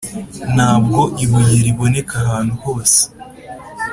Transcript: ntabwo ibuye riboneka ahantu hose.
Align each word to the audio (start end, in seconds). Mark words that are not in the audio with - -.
ntabwo 0.55 1.01
ibuye 1.23 1.57
riboneka 1.65 2.13
ahantu 2.23 2.55
hose. 2.63 3.01